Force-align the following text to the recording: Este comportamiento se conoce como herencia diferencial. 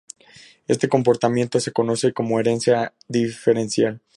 Este 0.67 0.89
comportamiento 0.89 1.59
se 1.59 1.71
conoce 1.73 2.11
como 2.11 2.39
herencia 2.39 2.95
diferencial. 3.07 4.01